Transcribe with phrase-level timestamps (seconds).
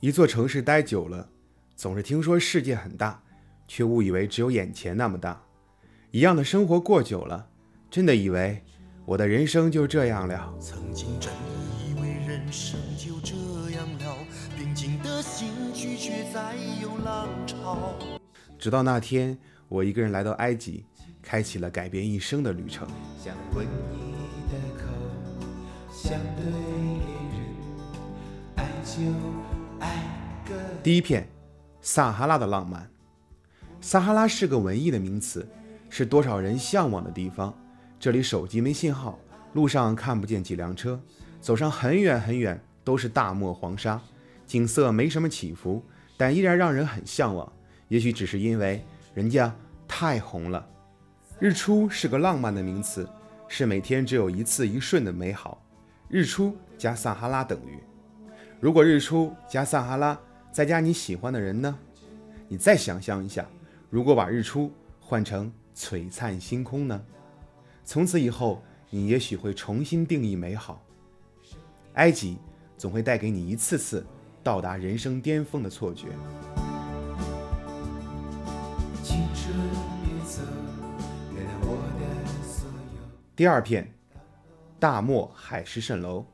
[0.00, 1.28] 一座城市待久了，
[1.74, 3.20] 总是听说世界很大，
[3.66, 5.42] 却误以为只有眼前那么大。
[6.12, 7.48] 一样的生活过久了，
[7.90, 8.62] 真的以为
[9.04, 10.54] 我的人生就这样了。
[10.60, 11.32] 曾经真
[11.84, 13.34] 以为人生就这
[13.70, 14.16] 样了，
[14.56, 17.98] 平静的心拒绝再有浪潮。
[18.56, 19.36] 直到那天，
[19.66, 20.84] 我一个人来到埃及，
[21.20, 22.86] 开启了改变一生的旅程。
[23.18, 24.14] 想吻你
[24.46, 24.84] 的口，
[25.90, 27.42] 想对恋人
[28.54, 29.47] 爱就。
[30.82, 31.28] 第一片，
[31.80, 32.88] 撒哈拉的浪漫。
[33.80, 35.46] 撒哈拉是个文艺的名词，
[35.88, 37.56] 是多少人向往的地方。
[38.00, 39.18] 这里手机没信号，
[39.52, 41.00] 路上看不见几辆车，
[41.40, 44.00] 走上很远很远都是大漠黄沙，
[44.46, 45.82] 景色没什么起伏，
[46.16, 47.52] 但依然让人很向往。
[47.88, 49.54] 也许只是因为人家
[49.86, 50.66] 太红了。
[51.38, 53.08] 日出是个浪漫的名词，
[53.46, 55.62] 是每天只有一次一瞬的美好。
[56.08, 57.78] 日出加撒哈拉等于，
[58.60, 60.18] 如果日出加撒哈拉
[60.50, 61.78] 再加你喜欢的人呢？
[62.48, 63.46] 你再想象一下，
[63.88, 67.00] 如果把日出换成璀璨星空呢？
[67.84, 68.60] 从此以后，
[68.90, 70.82] 你也许会重新定义美好。
[71.94, 72.36] 埃及
[72.76, 74.04] 总会带给你一次次
[74.42, 76.08] 到达人生巅峰的错觉。
[83.36, 83.94] 第二片，
[84.80, 86.26] 大漠海市蜃楼。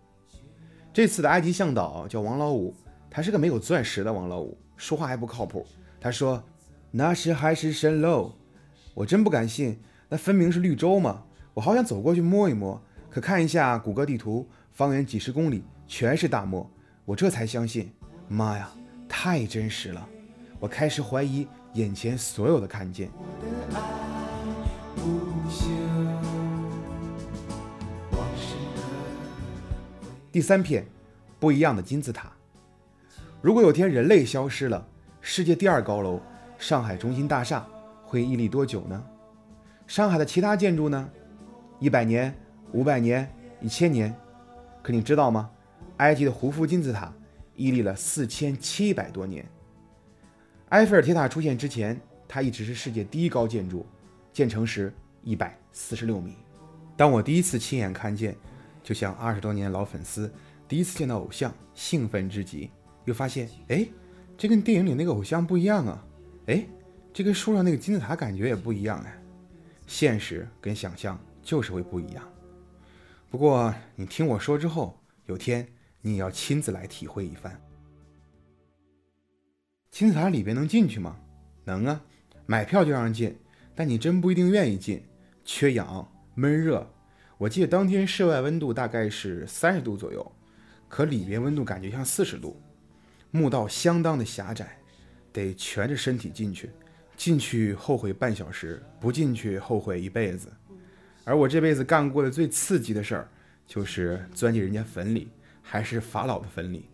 [0.94, 2.72] 这次的埃及向导叫王老五，
[3.10, 5.66] 他是个没有钻石的王老五，说话还不靠谱。
[6.00, 6.40] 他说
[6.92, 8.32] ：“那是海市蜃楼。”
[8.94, 11.24] 我真不敢信，那分明是绿洲嘛！
[11.52, 16.70] 我好想走过去摸一摸，可看一下谷歌地图，方圆几十公里全是大漠，
[17.04, 17.90] 我这才相信。
[18.28, 18.70] 妈呀，
[19.08, 20.08] 太真实了！
[20.60, 23.10] 我开始怀疑眼前所有的看见。
[30.34, 30.84] 第三片，
[31.38, 32.32] 不一样的金字塔。
[33.40, 34.84] 如果有天人类消失了，
[35.20, 36.20] 世界第二高楼
[36.58, 37.64] 上海中心大厦
[38.02, 39.00] 会屹立多久呢？
[39.86, 41.08] 上海的其他建筑呢？
[41.78, 42.36] 一百年、
[42.72, 44.12] 五百年、一千年？
[44.83, 45.48] 可你知道吗？
[45.98, 47.12] 埃及的胡夫金字塔
[47.55, 49.46] 屹立了四千七百多年。
[50.70, 51.96] 埃菲尔铁塔出现之前，
[52.27, 53.86] 它一直是世界第一高建筑，
[54.33, 56.34] 建成时一百四十六米。
[56.96, 58.36] 当我第一次亲眼看见，
[58.84, 60.33] 就像二十多年老粉丝
[60.68, 62.70] 第一次见到偶像，兴奋至极，
[63.06, 63.89] 又发现，哎，
[64.36, 66.06] 这跟电影里那个偶像不一样啊！
[66.46, 66.67] 哎，
[67.12, 69.20] 这跟书上那个金字塔感觉也不一样哎。
[69.86, 72.22] 现实跟想象就是会不一样。
[73.30, 75.66] 不过你听我说之后，有天
[76.02, 77.58] 你也要亲自来体会一番。
[79.90, 81.18] 金字塔里边能进去吗？
[81.64, 82.02] 能啊，
[82.45, 83.34] 买票就让人进，
[83.74, 85.02] 但你真不一定愿意进，
[85.45, 86.93] 缺氧、闷热。
[87.44, 90.32] 我记得当天室外温度大概是三十度左右，
[90.88, 92.58] 可里边温度感觉像四十度。
[93.30, 94.78] 墓道相当的狭窄，
[95.30, 96.70] 得蜷着身体进去，
[97.18, 100.50] 进去后悔半小时，不进去后悔一辈子。
[101.24, 103.28] 而我这辈子干过的最刺激的事儿，
[103.66, 105.28] 就是钻进人家坟里，
[105.60, 106.88] 还是法老的坟里。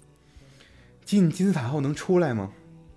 [1.05, 2.51] 进金字塔后能出来吗？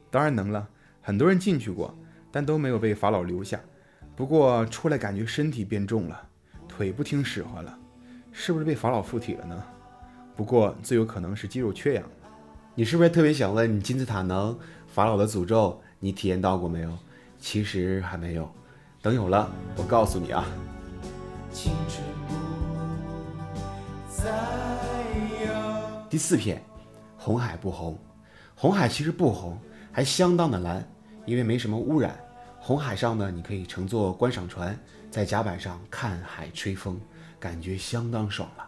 [0.10, 0.68] 当然能了，
[1.04, 1.96] 很多人进去过，
[2.32, 3.62] 但都没有被法老留下。
[4.16, 6.30] 不过出来感觉身体变重了，
[6.76, 7.78] 腿不听使唤了，
[8.32, 9.64] 是不是被法老附体了呢？
[10.36, 12.04] 不过最有可能是肌肉缺氧。
[12.74, 14.58] 你是不是特别想问金字塔能
[14.88, 15.80] 法老的诅咒？
[16.00, 16.90] 你体验到过没有？
[17.38, 18.50] 其实还没有，
[19.04, 19.48] 等有了，
[19.78, 20.44] 我告诉你啊。
[21.52, 22.04] 青春
[23.54, 23.54] 不
[24.12, 24.32] 再
[25.46, 26.10] 有。
[26.10, 26.64] 第四片，
[27.16, 27.96] 红海不红，
[28.56, 29.56] 红海其实不红，
[29.92, 30.84] 还相当的蓝，
[31.28, 32.18] 因为没什么污染。
[32.60, 34.76] 红海上呢，你可以乘坐观赏船，
[35.14, 37.00] 在甲板上看海吹风，
[37.40, 38.68] 感觉相当爽了。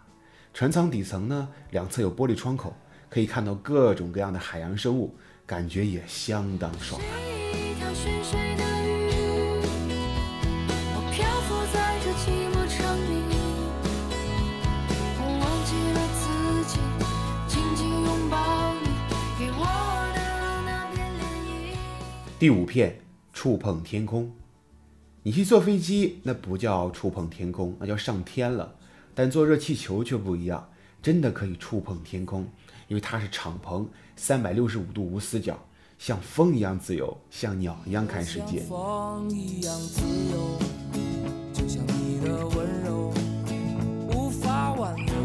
[0.53, 2.71] 船舱底层呢，两侧有玻璃窗口，
[3.09, 5.15] 可以看到各种各样的海洋生物，
[5.47, 7.07] 感觉也相当爽了。
[22.37, 22.99] 第五片，
[23.33, 24.31] 触碰天空。
[25.27, 28.75] 你去坐飞机，那不叫触碰天空，那叫上天了。
[29.15, 30.69] 但坐热气球却不一样，
[31.01, 32.47] 真的可以触碰天空，
[32.87, 35.57] 因为它是敞篷，三百六十五度无死角，
[35.97, 38.59] 像风一样自由，像鸟一样看世界。
[38.69, 40.59] 风一样自由，
[41.51, 43.11] 就像你的温柔
[44.13, 45.15] 无法挽留。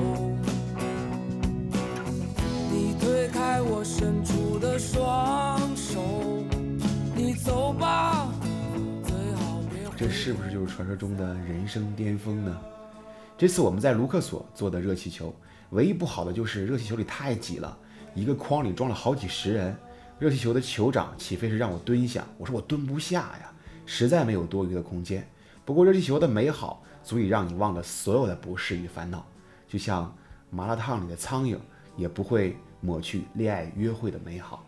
[2.73, 5.50] 你推开我伸出的双
[10.01, 12.59] 这是不是就是传说中的人生巅峰呢？
[13.37, 15.31] 这次我们在卢克索做的热气球，
[15.73, 17.77] 唯一不好的就是热气球里太挤了，
[18.15, 19.77] 一个筐里装了好几十人。
[20.19, 23.53] 热气球的酋长起飞时让我蹲下，我说我蹲不下呀，
[23.85, 25.23] 实在没有多余的空间。
[25.67, 29.27] 不过热气球的美好足以让你忘了所有的不适与烦恼，
[29.69, 30.17] 就像
[30.49, 31.59] 麻辣烫里的苍蝇
[31.95, 34.65] 也不会抹去恋爱约会的美好。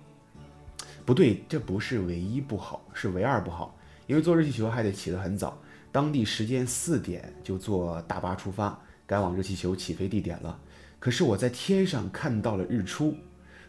[1.06, 3.74] 不对，这不是唯一不好，是唯二不好，
[4.06, 5.58] 因为坐热气球还得起得很早，
[5.90, 10.58] 当地时间四点就坐大巴出发，赶往热气球起飞地点了。
[10.98, 13.16] 可是我在天上看到了日出。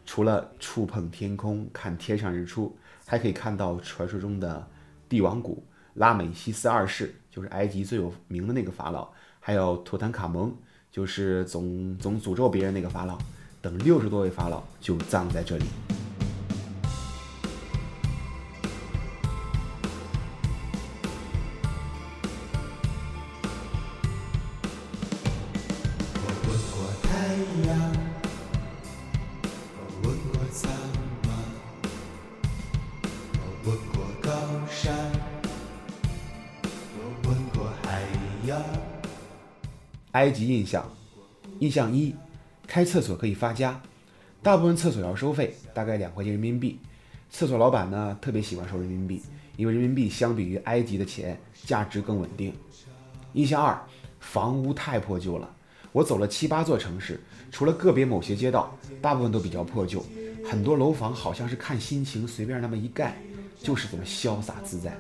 [0.06, 4.68] 除了触碰天空看天上日出，还可以看到传说中的
[5.08, 5.64] 帝王谷、
[5.94, 9.08] 拉美西斯二世，就是埃及最有名的那个法老，
[9.40, 10.54] 还有图坦卡蒙，
[10.92, 13.18] 就是总总诅咒别人那个法老，
[13.62, 15.64] 等六十多位法老就葬在这里。
[40.12, 40.88] 埃及印象，
[41.60, 42.14] 印象一，
[42.68, 43.82] 开厕所可以发家，
[44.42, 46.80] 大部分厕所要收费，大概两块钱人民币。
[47.30, 49.22] 厕所老板呢特别喜欢收人民币，
[49.58, 52.54] 因为人民币相比于埃及的钱价值更稳定。
[53.34, 53.82] 印象二，
[54.20, 55.50] 房屋太破旧了。
[55.92, 57.20] 我走了七八座城市，
[57.52, 60.06] 除了个别某些街道，大部分都比较破旧，
[60.46, 63.16] 很多楼房好像是看心情随便那么一盖，
[63.60, 64.96] 就是这么潇洒自在。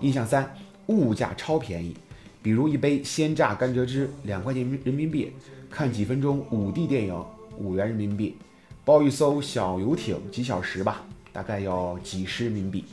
[0.00, 0.54] 印象三，
[0.86, 1.94] 物价超便宜，
[2.42, 5.32] 比如一杯鲜榨甘蔗汁两块钱人民币，
[5.68, 7.24] 看几分钟五 D 电影
[7.58, 8.36] 五元人民币，
[8.84, 12.84] 包一艘小游艇几小时吧，大概要几十人民币。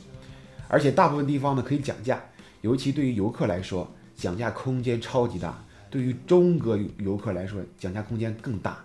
[0.68, 2.22] 而且大部分地方呢可以讲价，
[2.60, 5.50] 尤其对于游客来说，讲价空间超级大；
[5.88, 8.78] 对于中国游客来说，讲价空间更大。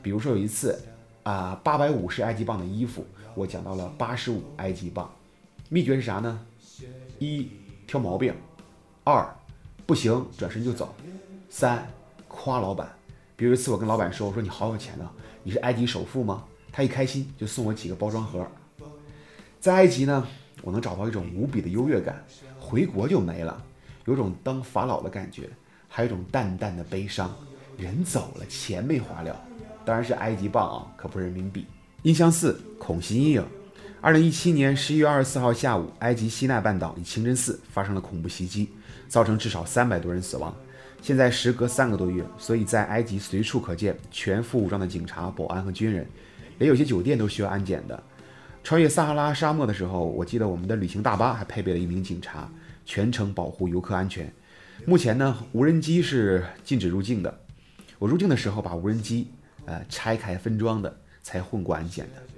[0.00, 0.80] 比如说有一次，
[1.22, 5.10] 啊，八百五十埃及镑的衣服，我讲到了八十五埃及镑。
[5.68, 6.40] 秘诀是啥呢？
[7.18, 7.48] 一
[7.86, 8.32] 挑毛病，
[9.04, 9.36] 二
[9.88, 10.94] 不行转身就走，
[11.48, 11.90] 三
[12.28, 12.94] 夸老板。
[13.34, 15.10] 比如一次我跟老板说，我说你好有钱啊，
[15.42, 16.44] 你是埃及首富吗？
[16.70, 18.46] 他一开心就送我几个包装盒。
[19.58, 20.28] 在埃及呢，
[20.60, 22.22] 我能找到一种无比的优越感，
[22.60, 23.64] 回国就没了，
[24.04, 25.48] 有种当法老的感觉，
[25.88, 27.34] 还有一种淡淡的悲伤。
[27.78, 29.42] 人走了，钱没花了，
[29.86, 31.66] 当然是埃及镑啊，可不是人民币。
[32.02, 33.42] 印象四：恐袭阴影。
[34.00, 38.68] 二零一七年十一月二十四号下午，埃及西奈半岛一清真寺发生了恐怖袭击，
[39.08, 40.54] 造成至少三百多人死亡。
[41.02, 46.06] 现在时隔三个多月，所以在埃及随处可见全副武装的警察、保安和军人，
[46.58, 48.00] 连有些酒店都需要安检的。
[48.62, 52.48] 穿越撒哈拉沙漠的时候，我记得我们的旅行大巴还配备了一名警察，
[52.86, 54.32] 全程保护游客安全。
[54.86, 57.40] 目前呢，无人机是禁止入境的。
[57.98, 59.28] 我入境的时候把无人机
[59.64, 62.37] 呃拆开分装的，才混过安检的。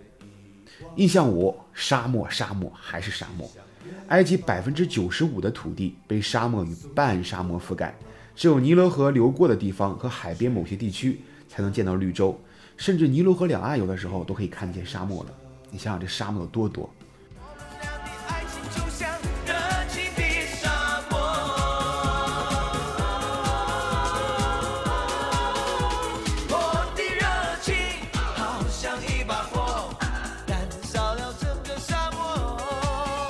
[0.97, 3.51] 印象五：沙漠，沙漠还是沙漠。
[4.09, 7.95] 埃及百分之九十五的土地被沙漠与半沙漠覆盖，
[8.35, 12.39] 只有尼罗河流过的地方和海边某些地区才能见到绿洲，
[12.77, 15.31] 甚至尼罗河两岸有的时候都可以看见沙漠了。
[15.71, 16.89] 你想想这沙漠有多多？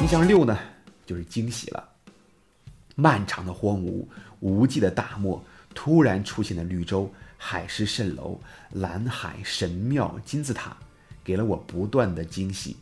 [0.00, 0.58] 印象六呢，
[1.04, 1.88] 就是惊喜了。
[2.94, 4.06] 漫长的荒芜，
[4.40, 8.40] 无际的大漠，突然出现的绿洲、海市蜃楼、
[8.72, 10.74] 蓝海、神庙、金字塔，
[11.22, 12.76] 给了我不断的惊喜。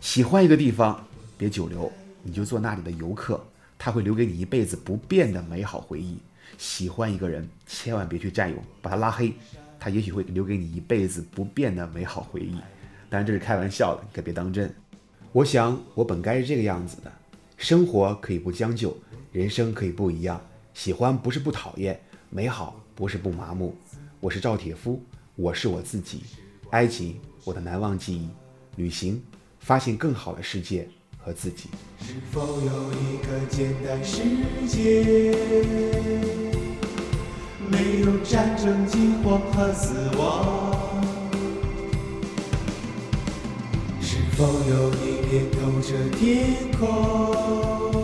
[0.00, 1.06] 喜欢一个地方，
[1.38, 1.90] 别久留，
[2.24, 3.40] 你就做那里的游客，
[3.78, 6.18] 他会留给你一辈子不变的美好回忆。
[6.58, 9.32] 喜欢一个人，千万别去占有，把他拉黑，
[9.78, 12.56] 他也许会留给你一辈子不变的美好回忆。
[13.08, 14.74] 当然这是开玩笑的，可别当真。
[15.34, 17.10] 我想我本该是这个样子的，
[17.56, 18.94] 生活可以不将就，
[19.32, 20.38] 人生可以不一样。
[20.74, 21.98] 喜欢不是不讨厌，
[22.28, 23.74] 美好不是不麻木。
[24.20, 25.02] 我是赵铁夫，
[25.34, 26.24] 我是我自己。
[26.72, 28.28] 埃及，我的难忘记忆。
[28.76, 29.22] 旅行，
[29.58, 30.86] 发现更好的世界
[31.16, 31.70] 和自己。
[31.98, 34.20] 是否有一个简单世
[34.68, 35.34] 界，
[37.70, 40.76] 没有战争、饥荒和死亡？
[44.02, 48.01] 是否有一片透着天空，